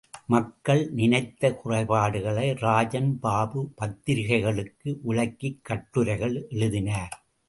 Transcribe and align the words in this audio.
மக்கள் 0.25 0.89
நினைத்த 0.91 1.51
குறைபாடுகளை, 1.53 2.53
ராஜன் 2.59 3.19
பாபு 3.19 3.71
பத்திரிக்கைகளுக்கு 3.81 4.99
விளக்கிக் 5.01 5.65
கட்டுரைகள் 5.65 6.45
எழுதினார். 6.49 7.25